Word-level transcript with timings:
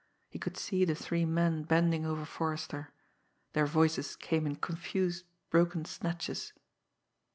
He 0.29 0.39
could 0.39 0.57
see 0.57 0.83
the 0.83 0.95
three 0.95 1.25
men 1.25 1.61
bending 1.61 2.07
over 2.07 2.25
Forrester. 2.25 2.91
Their 3.53 3.67
voices 3.67 4.15
came 4.15 4.47
in 4.47 4.55
confused, 4.55 5.25
broken, 5.51 5.85
snatches 5.85 6.53